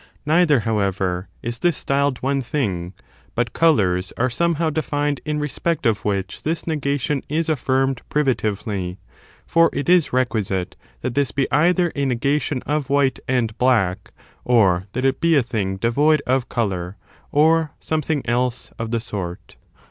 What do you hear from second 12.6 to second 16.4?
of white and black, or that it be a thing devoid